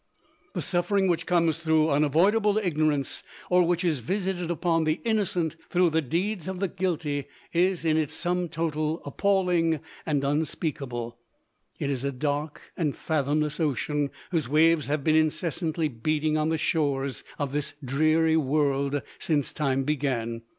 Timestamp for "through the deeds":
5.69-6.47